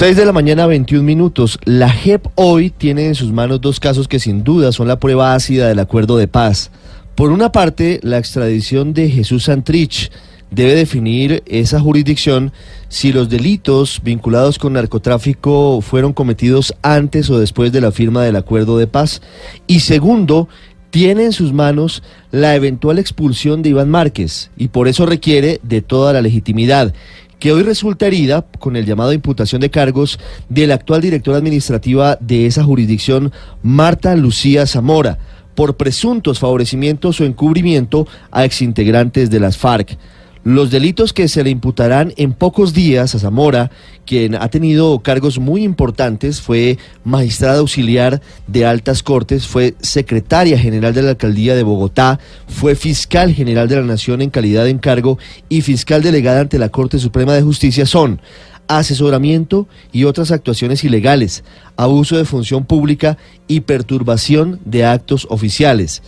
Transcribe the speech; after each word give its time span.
6 0.00 0.16
de 0.16 0.24
la 0.24 0.32
mañana, 0.32 0.66
21 0.66 1.04
minutos. 1.04 1.58
La 1.66 1.90
JEP 1.90 2.26
hoy 2.34 2.70
tiene 2.70 3.04
en 3.04 3.14
sus 3.14 3.32
manos 3.32 3.60
dos 3.60 3.78
casos 3.78 4.08
que 4.08 4.18
sin 4.18 4.42
duda 4.42 4.72
son 4.72 4.88
la 4.88 4.98
prueba 4.98 5.34
ácida 5.34 5.68
del 5.68 5.78
acuerdo 5.78 6.16
de 6.16 6.26
paz. 6.26 6.70
Por 7.14 7.30
una 7.30 7.52
parte, 7.52 8.00
la 8.02 8.16
extradición 8.16 8.94
de 8.94 9.10
Jesús 9.10 9.44
Santrich 9.44 10.10
debe 10.50 10.74
definir 10.74 11.42
esa 11.44 11.80
jurisdicción 11.80 12.50
si 12.88 13.12
los 13.12 13.28
delitos 13.28 14.00
vinculados 14.02 14.58
con 14.58 14.72
narcotráfico 14.72 15.82
fueron 15.82 16.14
cometidos 16.14 16.74
antes 16.80 17.28
o 17.28 17.38
después 17.38 17.70
de 17.70 17.82
la 17.82 17.92
firma 17.92 18.24
del 18.24 18.36
acuerdo 18.36 18.78
de 18.78 18.86
paz. 18.86 19.20
Y 19.66 19.80
segundo, 19.80 20.48
tiene 20.88 21.26
en 21.26 21.32
sus 21.32 21.52
manos 21.52 22.02
la 22.30 22.54
eventual 22.54 22.98
expulsión 22.98 23.60
de 23.60 23.68
Iván 23.68 23.90
Márquez 23.90 24.50
y 24.56 24.68
por 24.68 24.88
eso 24.88 25.04
requiere 25.04 25.60
de 25.62 25.82
toda 25.82 26.14
la 26.14 26.22
legitimidad 26.22 26.94
que 27.40 27.52
hoy 27.52 27.62
resulta 27.62 28.06
herida 28.06 28.44
con 28.60 28.76
el 28.76 28.84
llamado 28.84 29.10
a 29.10 29.14
imputación 29.14 29.60
de 29.60 29.70
cargos 29.70 30.20
de 30.48 30.66
la 30.66 30.74
actual 30.74 31.00
directora 31.00 31.38
administrativa 31.38 32.16
de 32.20 32.46
esa 32.46 32.62
jurisdicción, 32.62 33.32
Marta 33.62 34.14
Lucía 34.14 34.66
Zamora, 34.66 35.18
por 35.54 35.76
presuntos 35.76 36.38
favorecimientos 36.38 37.20
o 37.20 37.24
encubrimiento 37.24 38.06
a 38.30 38.44
exintegrantes 38.44 39.30
de 39.30 39.40
las 39.40 39.56
FARC. 39.56 39.98
Los 40.42 40.70
delitos 40.70 41.12
que 41.12 41.28
se 41.28 41.44
le 41.44 41.50
imputarán 41.50 42.14
en 42.16 42.32
pocos 42.32 42.72
días 42.72 43.14
a 43.14 43.18
Zamora, 43.18 43.70
quien 44.06 44.34
ha 44.34 44.48
tenido 44.48 44.98
cargos 45.00 45.38
muy 45.38 45.62
importantes, 45.64 46.40
fue 46.40 46.78
magistrada 47.04 47.58
auxiliar 47.58 48.22
de 48.46 48.64
altas 48.64 49.02
cortes, 49.02 49.46
fue 49.46 49.74
secretaria 49.80 50.58
general 50.58 50.94
de 50.94 51.02
la 51.02 51.10
alcaldía 51.10 51.54
de 51.54 51.62
Bogotá, 51.62 52.18
fue 52.48 52.74
fiscal 52.74 53.34
general 53.34 53.68
de 53.68 53.76
la 53.76 53.82
Nación 53.82 54.22
en 54.22 54.30
calidad 54.30 54.64
de 54.64 54.70
encargo 54.70 55.18
y 55.50 55.60
fiscal 55.60 56.02
delegada 56.02 56.40
ante 56.40 56.58
la 56.58 56.70
Corte 56.70 56.98
Suprema 56.98 57.34
de 57.34 57.42
Justicia, 57.42 57.84
son 57.84 58.22
asesoramiento 58.66 59.68
y 59.92 60.04
otras 60.04 60.30
actuaciones 60.30 60.84
ilegales, 60.84 61.44
abuso 61.76 62.16
de 62.16 62.24
función 62.24 62.64
pública 62.64 63.18
y 63.46 63.60
perturbación 63.60 64.58
de 64.64 64.86
actos 64.86 65.26
oficiales. 65.28 66.02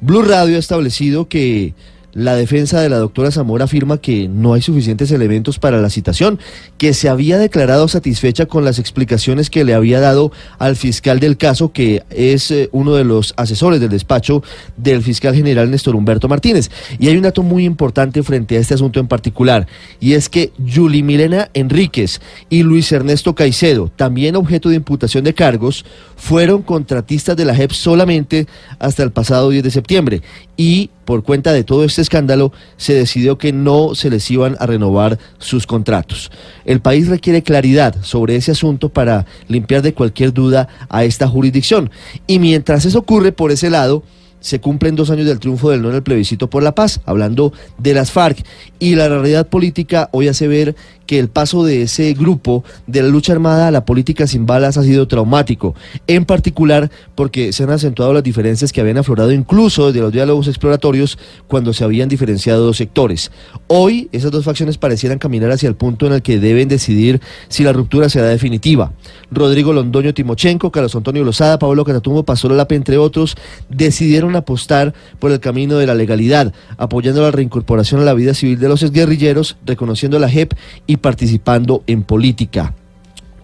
Blue 0.00 0.22
Radio 0.22 0.56
ha 0.56 0.60
establecido 0.60 1.28
que 1.28 1.74
la 2.12 2.34
defensa 2.34 2.80
de 2.80 2.88
la 2.88 2.98
doctora 2.98 3.30
Zamora 3.30 3.64
afirma 3.64 3.98
que 3.98 4.28
no 4.28 4.54
hay 4.54 4.62
suficientes 4.62 5.10
elementos 5.10 5.58
para 5.58 5.80
la 5.80 5.90
citación, 5.90 6.38
que 6.78 6.94
se 6.94 7.08
había 7.08 7.38
declarado 7.38 7.86
satisfecha 7.88 8.46
con 8.46 8.64
las 8.64 8.78
explicaciones 8.78 9.50
que 9.50 9.64
le 9.64 9.74
había 9.74 10.00
dado 10.00 10.32
al 10.58 10.76
fiscal 10.76 11.20
del 11.20 11.36
caso, 11.36 11.72
que 11.72 12.02
es 12.10 12.50
eh, 12.50 12.68
uno 12.72 12.94
de 12.94 13.04
los 13.04 13.34
asesores 13.36 13.80
del 13.80 13.90
despacho 13.90 14.42
del 14.76 15.02
fiscal 15.02 15.34
general 15.34 15.70
Néstor 15.70 15.96
Humberto 15.96 16.28
Martínez. 16.28 16.70
Y 16.98 17.08
hay 17.08 17.16
un 17.16 17.22
dato 17.22 17.42
muy 17.42 17.64
importante 17.64 18.22
frente 18.22 18.56
a 18.56 18.60
este 18.60 18.74
asunto 18.74 19.00
en 19.00 19.06
particular, 19.06 19.66
y 20.00 20.14
es 20.14 20.28
que 20.28 20.52
Yuli 20.58 21.02
Milena 21.02 21.50
Enríquez 21.54 22.20
y 22.48 22.62
Luis 22.62 22.90
Ernesto 22.90 23.34
Caicedo, 23.34 23.90
también 23.94 24.36
objeto 24.36 24.70
de 24.70 24.76
imputación 24.76 25.24
de 25.24 25.34
cargos, 25.34 25.84
fueron 26.16 26.62
contratistas 26.62 27.36
de 27.36 27.44
la 27.44 27.54
JEP 27.54 27.72
solamente 27.72 28.46
hasta 28.78 29.02
el 29.02 29.12
pasado 29.12 29.50
10 29.50 29.62
de 29.62 29.70
septiembre. 29.70 30.22
Y 30.56 30.90
por 31.08 31.22
cuenta 31.22 31.54
de 31.54 31.64
todo 31.64 31.84
este 31.84 32.02
escándalo, 32.02 32.52
se 32.76 32.92
decidió 32.92 33.38
que 33.38 33.50
no 33.50 33.94
se 33.94 34.10
les 34.10 34.30
iban 34.30 34.56
a 34.60 34.66
renovar 34.66 35.18
sus 35.38 35.66
contratos. 35.66 36.30
El 36.66 36.80
país 36.80 37.08
requiere 37.08 37.42
claridad 37.42 37.96
sobre 38.02 38.36
ese 38.36 38.50
asunto 38.50 38.90
para 38.90 39.24
limpiar 39.46 39.80
de 39.80 39.94
cualquier 39.94 40.34
duda 40.34 40.68
a 40.90 41.04
esta 41.04 41.26
jurisdicción. 41.26 41.90
Y 42.26 42.38
mientras 42.40 42.84
eso 42.84 42.98
ocurre 42.98 43.32
por 43.32 43.50
ese 43.50 43.70
lado, 43.70 44.02
se 44.40 44.60
cumplen 44.60 44.96
dos 44.96 45.08
años 45.08 45.24
del 45.24 45.40
triunfo 45.40 45.70
del 45.70 45.80
no 45.80 45.88
en 45.88 45.94
el 45.94 46.02
plebiscito 46.02 46.50
por 46.50 46.62
la 46.62 46.74
paz, 46.74 47.00
hablando 47.06 47.54
de 47.78 47.94
las 47.94 48.12
FARC. 48.12 48.44
Y 48.78 48.94
la 48.94 49.08
realidad 49.08 49.48
política 49.48 50.10
hoy 50.12 50.28
hace 50.28 50.46
ver 50.46 50.76
que 51.08 51.18
el 51.18 51.28
paso 51.28 51.64
de 51.64 51.82
ese 51.82 52.12
grupo 52.12 52.62
de 52.86 53.00
la 53.02 53.08
lucha 53.08 53.32
armada 53.32 53.66
a 53.66 53.70
la 53.70 53.86
política 53.86 54.26
sin 54.26 54.44
balas 54.44 54.76
ha 54.76 54.82
sido 54.82 55.08
traumático, 55.08 55.74
en 56.06 56.26
particular 56.26 56.90
porque 57.14 57.50
se 57.54 57.64
han 57.64 57.70
acentuado 57.70 58.12
las 58.12 58.22
diferencias 58.22 58.72
que 58.72 58.82
habían 58.82 58.98
aflorado 58.98 59.32
incluso 59.32 59.86
desde 59.86 60.02
los 60.02 60.12
diálogos 60.12 60.48
exploratorios 60.48 61.18
cuando 61.46 61.72
se 61.72 61.82
habían 61.82 62.10
diferenciado 62.10 62.62
dos 62.62 62.76
sectores. 62.76 63.32
Hoy 63.68 64.10
esas 64.12 64.30
dos 64.30 64.44
facciones 64.44 64.76
parecieran 64.76 65.18
caminar 65.18 65.50
hacia 65.50 65.70
el 65.70 65.76
punto 65.76 66.06
en 66.06 66.12
el 66.12 66.20
que 66.20 66.38
deben 66.38 66.68
decidir 66.68 67.22
si 67.48 67.64
la 67.64 67.72
ruptura 67.72 68.10
será 68.10 68.26
definitiva. 68.26 68.92
Rodrigo 69.30 69.72
Londoño 69.72 70.12
Timochenko, 70.12 70.70
Carlos 70.70 70.94
Antonio 70.94 71.24
Lozada, 71.24 71.58
Pablo 71.58 71.86
Catatumbo, 71.86 72.22
Pastor 72.22 72.52
Lape, 72.52 72.74
entre 72.74 72.98
otros, 72.98 73.34
decidieron 73.70 74.36
apostar 74.36 74.92
por 75.18 75.32
el 75.32 75.40
camino 75.40 75.78
de 75.78 75.86
la 75.86 75.94
legalidad, 75.94 76.52
apoyando 76.76 77.22
la 77.22 77.30
reincorporación 77.30 78.02
a 78.02 78.04
la 78.04 78.12
vida 78.12 78.34
civil 78.34 78.58
de 78.58 78.68
los 78.68 78.82
exguerrilleros, 78.82 79.56
reconociendo 79.64 80.18
la 80.18 80.28
JEP 80.28 80.52
y 80.86 80.97
participando 80.98 81.82
en 81.86 82.02
política. 82.02 82.74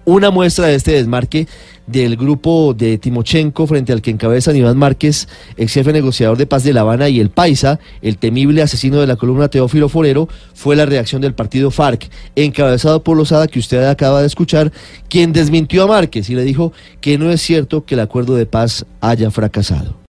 Una 0.07 0.31
muestra 0.31 0.67
de 0.67 0.75
este 0.75 0.93
desmarque 0.93 1.49
del 1.87 2.17
grupo 2.17 2.75
de 2.75 2.99
Timochenko 2.99 3.67
frente 3.67 3.93
al 3.93 4.03
que 4.03 4.11
encabezan 4.11 4.57
Iván 4.57 4.77
Márquez, 4.77 5.29
ex 5.57 5.73
jefe 5.73 5.93
negociador 5.93 6.37
de 6.37 6.47
paz 6.47 6.63
de 6.63 6.73
La 6.75 6.83
Habana 6.83 7.09
y 7.09 7.21
el 7.21 7.31
Paisa, 7.31 7.79
el 8.03 8.19
temible 8.19 8.61
asesino 8.61 9.01
de 9.01 9.07
la 9.07 9.17
columna 9.17 9.49
Teófilo 9.49 9.89
Forero, 9.89 10.29
fue 10.55 10.77
la 10.77 10.85
reacción 10.85 11.23
del 11.23 11.35
partido 11.35 11.71
FARC, 11.71 12.11
encabezado 12.37 13.03
por 13.03 13.17
Lozada 13.17 13.49
que 13.49 13.59
usted 13.59 13.85
acaba 13.85 14.21
de 14.21 14.27
escuchar, 14.27 14.73
quien 15.09 15.33
desmintió 15.33 15.85
a 15.85 15.87
Márquez 15.87 16.29
y 16.29 16.35
le 16.35 16.45
dijo 16.45 16.73
que 17.01 17.17
no 17.17 17.31
es 17.31 17.41
cierto 17.41 17.85
que 17.85 17.95
el 17.95 18.01
acuerdo 18.01 18.35
de 18.37 18.47
paz 18.47 18.85
haya 19.01 19.31
fracasado. 19.31 19.95